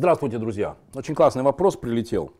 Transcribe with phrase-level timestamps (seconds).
[0.00, 0.76] Здравствуйте, друзья.
[0.94, 2.32] Очень классный вопрос прилетел.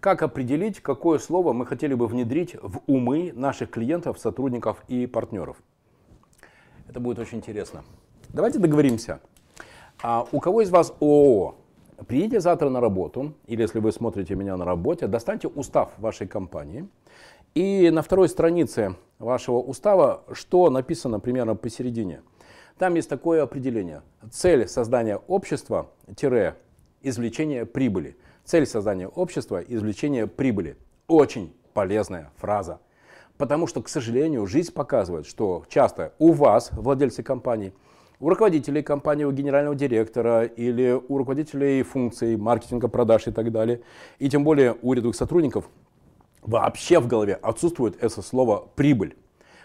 [0.00, 5.56] Как определить, какое слово мы хотели бы внедрить в умы наших клиентов, сотрудников и партнеров?
[6.88, 7.84] Это будет очень интересно.
[8.30, 9.20] Давайте договоримся.
[10.02, 11.54] А у кого из вас ООО?
[12.08, 16.88] Приедете завтра на работу, или если вы смотрите меня на работе, достаньте устав вашей компании.
[17.54, 22.22] И на второй странице вашего устава, что написано примерно посередине?
[22.76, 24.02] Там есть такое определение.
[24.32, 25.92] Цель создания общества–
[27.04, 28.16] извлечение прибыли.
[28.44, 30.76] Цель создания общества– извлечение прибыли.
[31.06, 32.80] Очень полезная фраза.
[33.36, 37.72] Потому что, к сожалению, жизнь показывает, что часто у вас, владельцы компании,
[38.20, 43.82] у руководителей компании, у генерального директора или у руководителей функций, маркетинга, продаж и так далее,
[44.18, 45.68] и тем более у рядовых сотрудников,
[46.42, 49.16] вообще в голове отсутствует это слово «прибыль».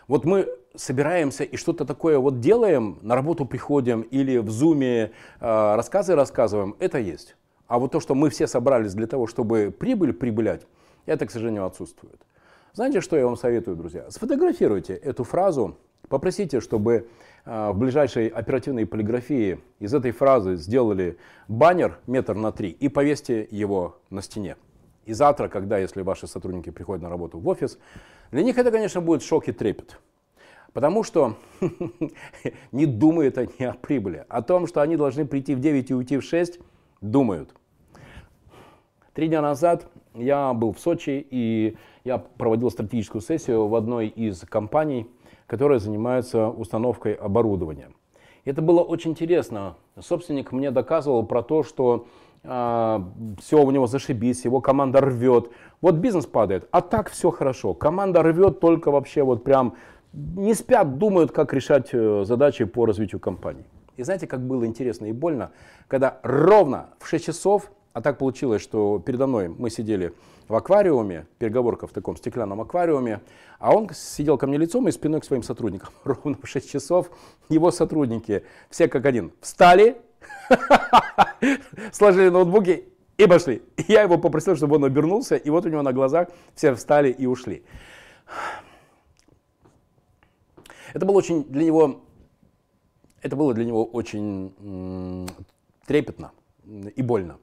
[0.08, 5.76] Вот мы собираемся и что-то такое вот делаем, на работу приходим или в зуме э,
[5.76, 7.36] рассказы рассказываем, это есть.
[7.68, 10.66] А вот то, что мы все собрались для того, чтобы прибыль прибылять,
[11.06, 12.20] это, к сожалению, отсутствует.
[12.74, 14.10] Знаете, что я вам советую, друзья?
[14.10, 17.08] Сфотографируйте эту фразу, попросите, чтобы
[17.46, 23.48] э, в ближайшей оперативной полиграфии из этой фразы сделали баннер метр на три и повесьте
[23.50, 24.56] его на стене.
[25.06, 27.80] И завтра, когда, если ваши сотрудники приходят на работу в офис,
[28.32, 30.00] для них это, конечно, будет шок и трепет.
[30.80, 31.36] Потому что
[32.72, 34.24] не думают они о прибыли.
[34.30, 36.58] О том, что они должны прийти в 9 и уйти в 6,
[37.02, 37.54] думают.
[39.14, 44.40] Три дня назад я был в Сочи и я проводил стратегическую сессию в одной из
[44.48, 45.06] компаний,
[45.48, 47.90] которая занимается установкой оборудования.
[48.46, 49.76] Это было очень интересно.
[50.00, 52.08] Собственник мне доказывал про то, что
[52.44, 53.06] э, а,
[53.42, 55.50] все у него зашибись, его команда рвет.
[55.82, 57.74] Вот бизнес падает, а так все хорошо.
[57.74, 59.76] Команда рвет только вообще вот прям
[60.14, 63.66] не спят, думают, как решать э, задачи по развитию компании.
[63.98, 65.52] И знаете, как было интересно и больно,
[65.88, 70.14] когда ровно в 6 часов, а так получилось, что передо мной мы сидели
[70.48, 73.22] в аквариуме, переговорка в таком стеклянном аквариуме,
[73.60, 75.90] а он сидел ко мне лицом и спиной к своим сотрудникам.
[76.04, 77.12] Ровно в 6 часов
[77.50, 79.98] его сотрудники, все как один, встали,
[81.92, 82.86] сложили ноутбуки
[83.18, 83.62] и пошли.
[83.88, 87.26] Я его попросил, чтобы он обернулся, и вот у него на глазах все встали и
[87.26, 87.64] ушли.
[90.94, 92.02] Это было очень для него,
[93.22, 95.28] это было для него очень
[95.86, 96.32] трепетно
[96.96, 97.38] и больно.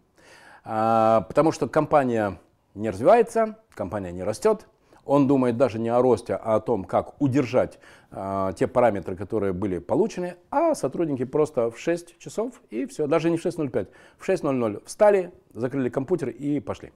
[0.64, 2.40] А, потому что компания
[2.74, 4.66] не развивается, компания не растет,
[5.06, 7.78] он думает даже не о росте, а о том, как удержать
[8.10, 13.30] э, те параметры, которые были получены, а сотрудники просто в 6 часов и все, даже
[13.30, 16.92] не в 6.05, в 6.00 встали, закрыли компьютер и пошли.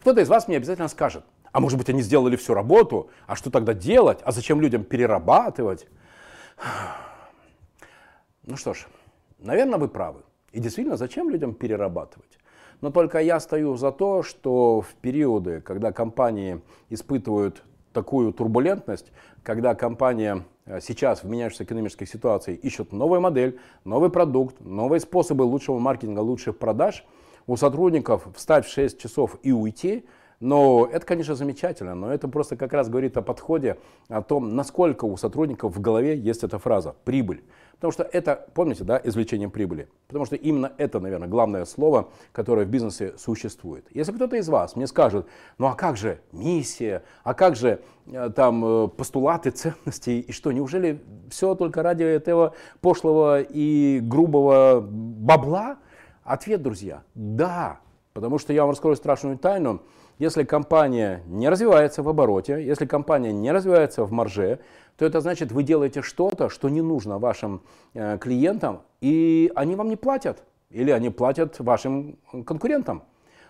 [0.00, 1.24] Кто-то из вас мне обязательно скажет,
[1.58, 5.88] а может быть, они сделали всю работу, а что тогда делать, а зачем людям перерабатывать?
[8.44, 8.86] Ну что ж,
[9.40, 10.22] наверное, вы правы.
[10.52, 12.38] И действительно, зачем людям перерабатывать?
[12.80, 16.60] Но только я стою за то, что в периоды, когда компании
[16.90, 19.10] испытывают такую турбулентность,
[19.42, 25.42] когда компания э, сейчас в меняющейся экономической ситуации ищет новую модель, новый продукт, новые способы
[25.42, 27.04] лучшего маркетинга, лучших продаж,
[27.48, 30.06] у сотрудников встать в 6 часов и уйти–
[30.40, 33.78] но это, конечно, замечательно, но это просто как раз говорит о подходе,
[34.08, 37.42] о том, насколько у сотрудников в голове есть эта фраза «прибыль».
[37.78, 39.88] Потому что это, помните, да, извлечение прибыли.
[40.08, 43.86] Потому что именно это, наверное, главное слово, которое в бизнесе существует.
[43.92, 45.28] Если кто-то из вас мне скажет,
[45.58, 50.50] ну а как же миссия, а как же э, там э, постулаты ценностей, и что,
[50.50, 51.00] неужели
[51.30, 55.78] все только ради этого пошлого и грубого бабла?
[56.24, 57.78] Ответ, друзья, да.
[58.18, 59.80] Потому что я вам раскрою страшную тайну.
[60.18, 64.58] Если компания не развивается в обороте, если компания не развивается в марже,
[64.96, 67.62] то это значит, вы делаете что-то, что не нужно вашим
[67.94, 70.42] э, клиентам, и они вам не платят.
[70.70, 73.04] Или они платят вашим конкурентам.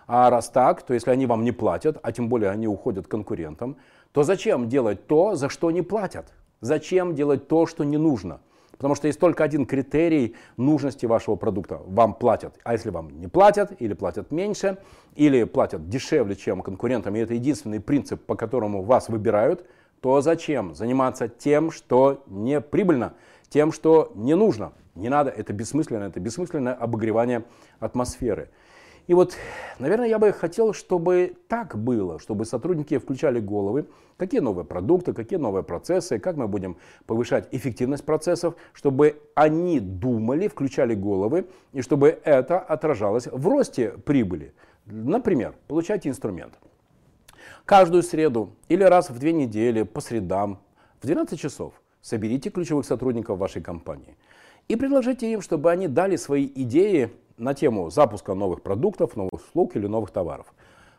[0.07, 3.11] А раз так, то если они вам не платят, а тем более они уходят к
[3.11, 3.79] конкурентам,
[4.13, 6.35] то зачем делать то, за что не платят?
[6.61, 8.41] Зачем делать то, что не нужно?
[8.79, 11.81] Потому что есть только один критерий нужности вашего продукта.
[11.87, 12.59] Вам платят.
[12.63, 14.79] А если вам не платят, или платят меньше,
[15.17, 19.67] или платят дешевле, чем конкурентам, и это единственный принцип, по которому вас выбирают,
[20.01, 23.15] то зачем заниматься тем, что не прибыльно,
[23.49, 24.73] тем, что не нужно?
[24.95, 27.45] Не надо, это бессмысленно, это бессмысленное обогревание
[27.81, 28.51] атмосферы.
[29.09, 29.37] И вот,
[29.79, 33.87] наверное, я бы хотел, чтобы так было, чтобы сотрудники включали головы,
[34.19, 36.77] какие новые продукты, какие новые процессы, как мы будем
[37.07, 44.53] повышать эффективность процессов, чтобы они думали, включали головы, и чтобы это отражалось в росте прибыли.
[44.85, 46.53] Например, получайте инструмент.
[47.65, 50.59] Каждую среду или раз в две недели по средам
[51.01, 51.73] в 12 часов
[52.03, 54.19] соберите ключевых сотрудников вашей компании
[54.69, 59.77] и предложите им, чтобы они дали свои идеи на тему запуска новых продуктов, новых услуг
[59.77, 60.47] или новых товаров.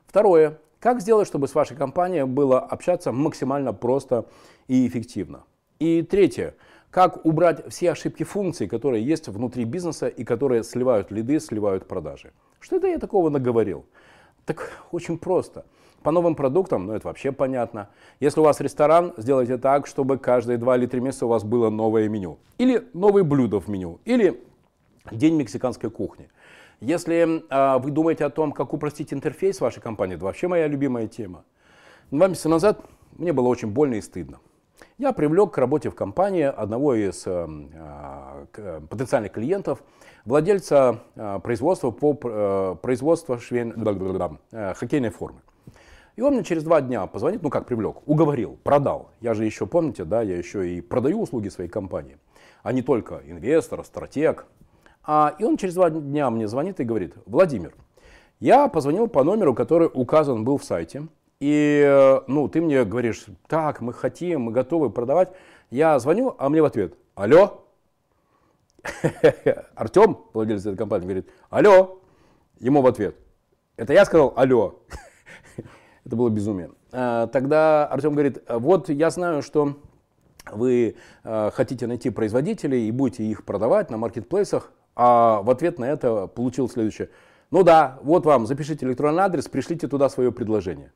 [0.07, 0.57] Второе.
[0.79, 4.25] Как сделать, чтобы с вашей компанией было общаться максимально просто
[4.67, 5.43] и эффективно?
[5.77, 6.55] И третье.
[6.89, 12.31] Как убрать все ошибки функций, которые есть внутри бизнеса и которые сливают лиды, сливают продажи?
[12.59, 13.85] Что это я такого наговорил?
[14.45, 15.65] Так очень просто.
[16.03, 17.89] По новым продуктам, ну это вообще понятно.
[18.19, 21.69] Если у вас ресторан, сделайте так, чтобы каждые 2 или 3 месяца у вас было
[21.69, 22.37] новое меню.
[22.57, 23.99] Или новые блюда в меню.
[24.05, 24.41] Или
[25.11, 26.29] день мексиканской кухни.
[26.79, 31.07] Если э, вы думаете о том, как упростить интерфейс вашей компании, это вообще моя любимая
[31.07, 31.43] тема.
[32.11, 32.79] Два месяца назад
[33.17, 34.39] мне было очень больно и стыдно.
[34.97, 37.47] Я привлек к работе в компании одного из э,
[38.55, 39.83] э, потенциальных клиентов,
[40.23, 43.73] владельца э, производства по э, производству швейн...
[44.51, 45.41] э, хоккейной формы.
[46.19, 49.11] И он мне через два дня позвонит, ну как привлек, уговорил, продал.
[49.21, 52.17] Я же еще, помните, да, я еще и продаю услуги своей компании,
[52.61, 54.45] а не только инвестор, стратег,
[55.01, 57.73] а, и он через два дня мне звонит и говорит, Владимир,
[58.41, 61.07] я позвонил по номеру, который указан был в сайте.
[61.39, 65.31] И ну, ты мне говоришь, так, мы хотим, мы готовы продавать.
[65.69, 67.63] Я звоню, а мне в ответ, алло.
[69.73, 72.01] Артем, владелец этой компании, говорит, алло.
[72.59, 73.15] Ему в ответ,
[73.77, 74.81] это я сказал алло.
[76.05, 76.71] это было безумие.
[76.91, 79.77] А, тогда Артем говорит, вот я знаю, что
[80.51, 85.85] вы а, хотите найти производителей и будете их продавать на маркетплейсах, а в ответ на
[85.85, 87.09] это получил следующее.
[87.51, 90.91] Ну да, вот вам, запишите электронный адрес, пришлите туда свое предложение.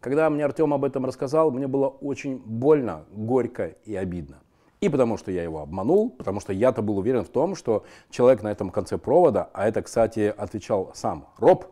[0.00, 4.38] Когда мне Артем об этом рассказал, мне было очень больно, горько и обидно.
[4.80, 8.42] И потому что я его обманул, потому что я-то был уверен в том, что человек
[8.42, 11.66] на этом конце провода, а это, кстати, отвечал сам Роб,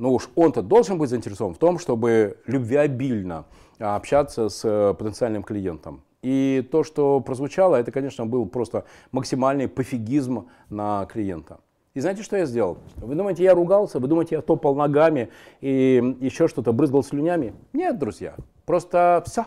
[0.00, 3.44] ну уж он-то должен быть заинтересован в том, чтобы любвеобильно
[3.78, 6.02] общаться с э, потенциальным клиентом.
[6.22, 11.60] И то, что прозвучало, это, конечно, был просто максимальный пофигизм на клиента.
[11.92, 12.78] И знаете, что я сделал?
[12.96, 13.98] Вы думаете, я ругался?
[13.98, 15.28] Вы думаете, я топал ногами
[15.60, 17.52] и еще что-то брызгал слюнями?
[17.72, 18.34] Нет, друзья.
[18.64, 19.46] Просто все.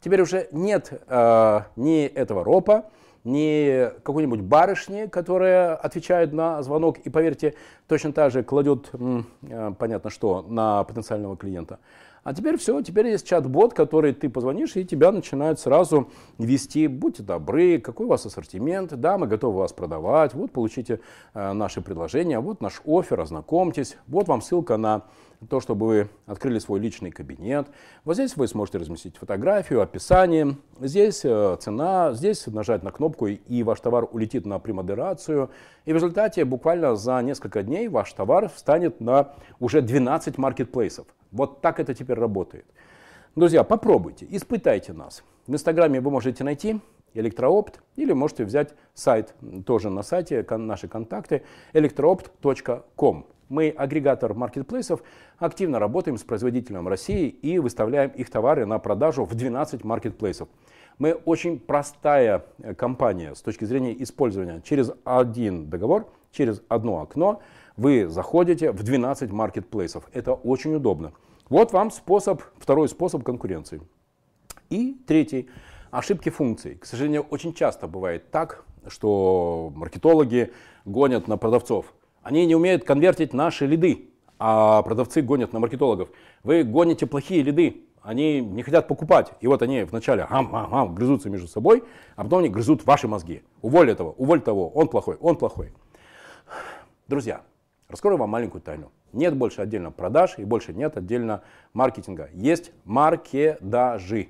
[0.00, 2.86] Теперь уже нет э, ни этого ропа,
[3.26, 7.54] ни какой-нибудь барышни, которая отвечает на звонок и, поверьте,
[7.88, 11.78] точно так же кладет, э, понятно что, на потенциального клиента.
[12.26, 17.22] А теперь все, теперь есть чат-бот, который ты позвонишь, и тебя начинают сразу вести, будьте
[17.22, 20.98] добры, какой у вас ассортимент, да, мы готовы вас продавать, вот получите
[21.34, 25.02] э, наши предложения, вот наш офер, ознакомьтесь, вот вам ссылка на
[25.48, 27.68] то, чтобы вы открыли свой личный кабинет.
[28.04, 33.62] Вот здесь вы сможете разместить фотографию, описание, здесь э, цена, здесь нажать на кнопку и
[33.62, 35.50] ваш товар улетит на премодерацию.
[35.84, 41.06] И в результате буквально за несколько дней ваш товар встанет на уже 12 маркетплейсов.
[41.32, 42.66] Вот так это теперь работает.
[43.34, 45.22] Друзья, попробуйте, испытайте нас.
[45.46, 46.80] В Инстаграме вы можете найти
[47.14, 49.34] электроопт или можете взять сайт
[49.64, 51.42] тоже на сайте, наши контакты
[51.72, 53.26] electroopt.com.
[53.48, 55.02] Мы агрегатор маркетплейсов,
[55.38, 60.48] активно работаем с производителем России и выставляем их товары на продажу в 12 маркетплейсов.
[60.98, 64.62] Мы очень простая э, компания с точки зрения использования.
[64.62, 67.42] Через один договор, через одно окно
[67.76, 70.08] вы заходите в 12 маркетплейсов.
[70.12, 71.12] Это очень удобно.
[71.48, 73.80] Вот вам способ, второй способ конкуренции.
[74.70, 75.48] И третий.
[75.90, 76.74] Ошибки функций.
[76.74, 80.52] К сожалению, очень часто бывает так, что маркетологи
[80.84, 81.94] гонят на продавцов.
[82.22, 86.08] Они не умеют конвертить наши лиды, а продавцы гонят на маркетологов.
[86.42, 89.32] Вы гоните плохие лиды, они не хотят покупать.
[89.40, 91.84] И вот они вначале ам, ам, ам, грызутся между собой,
[92.16, 93.42] а потом они грызут ваши мозги.
[93.62, 95.72] Уволь этого, уволь того, он плохой, он плохой.
[97.08, 97.42] Друзья,
[97.88, 98.92] раскрою вам маленькую тайну.
[99.12, 102.28] Нет больше отдельно продаж и больше нет отдельно маркетинга.
[102.32, 104.28] Есть маркедажи.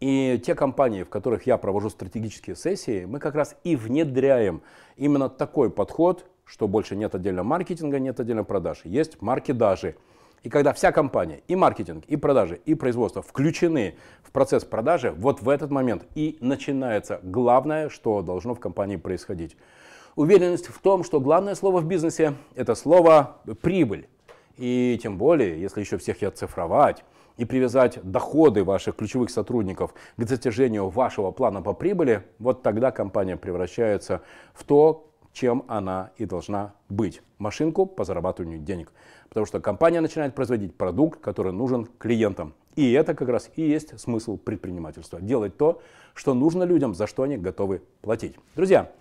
[0.00, 4.62] И те компании, в которых я провожу стратегические сессии, мы как раз и внедряем
[4.96, 8.80] именно такой подход, что больше нет отдельно маркетинга, нет отдельно продаж.
[8.84, 9.96] Есть маркедажи.
[10.42, 15.40] И когда вся компания, и маркетинг, и продажи, и производство включены в процесс продажи, вот
[15.40, 19.56] в этот момент и начинается главное, что должно в компании происходить.
[20.16, 24.08] Уверенность в том, что главное слово в бизнесе– это слово «прибыль».
[24.56, 27.04] И тем более, если еще всех и оцифровать,
[27.36, 33.36] и привязать доходы ваших ключевых сотрудников к достижению вашего плана по прибыли, вот тогда компания
[33.36, 37.20] превращается в то, чем она и должна быть.
[37.38, 38.92] Машинку по зарабатыванию денег.
[39.28, 42.54] Потому что компания начинает производить продукт, который нужен клиентам.
[42.76, 45.20] И это как раз и есть смысл предпринимательства.
[45.20, 45.82] Делать то,
[46.14, 48.36] что нужно людям, за что они готовы платить.
[48.54, 48.92] Друзья,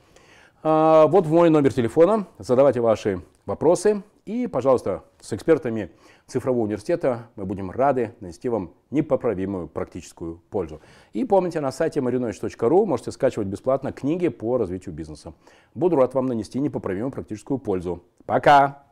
[0.63, 2.27] вот мой номер телефона.
[2.39, 4.03] Задавайте ваши вопросы.
[4.25, 5.91] И, пожалуйста, с экспертами
[6.27, 10.79] цифрового университета мы будем рады нанести вам непоправимую практическую пользу.
[11.12, 15.34] И помните, на сайте marinovich.ru можете скачивать бесплатно книги по развитию бизнеса.
[15.75, 18.01] Буду рад вам нанести непоправимую практическую пользу.
[18.25, 18.86] Пока!